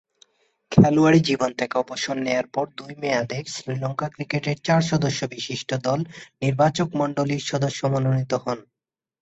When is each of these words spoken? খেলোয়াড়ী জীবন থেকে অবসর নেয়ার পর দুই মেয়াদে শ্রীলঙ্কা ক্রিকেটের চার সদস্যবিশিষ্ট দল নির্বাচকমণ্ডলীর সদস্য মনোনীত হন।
খেলোয়াড়ী 0.71 1.19
জীবন 1.19 1.51
থেকে 1.59 1.75
অবসর 1.77 2.15
নেয়ার 2.17 2.47
পর 2.47 2.65
দুই 2.77 2.93
মেয়াদে 3.01 3.39
শ্রীলঙ্কা 3.53 4.07
ক্রিকেটের 4.13 4.57
চার 4.63 4.81
সদস্যবিশিষ্ট 4.91 5.69
দল 5.83 5.99
নির্বাচকমণ্ডলীর 6.41 7.43
সদস্য 7.51 7.81
মনোনীত 7.93 8.33
হন। 8.43 8.59